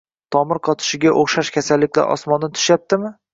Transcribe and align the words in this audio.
tomir 0.35 0.59
qotishiga 0.67 1.11
o'xshash 1.23 1.51
kasalliklar 1.59 2.11
osmondan 2.17 2.57
tushyaptimi? 2.57 3.15